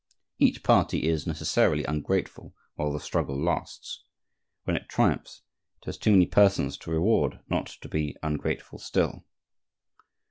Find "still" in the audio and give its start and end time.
8.79-9.25